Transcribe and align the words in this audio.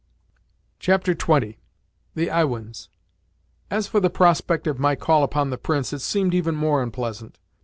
XX. 0.79 1.57
THE 2.15 2.31
IWINS 2.31 2.89
As 3.69 3.85
for 3.85 3.99
the 3.99 4.09
prospect 4.09 4.65
of 4.65 4.79
my 4.79 4.95
call 4.95 5.21
upon 5.23 5.51
the 5.51 5.59
Prince, 5.59 5.93
it 5.93 5.99
seemed 6.01 6.33
even 6.33 6.55
more 6.55 6.81
unpleasant. 6.81 7.37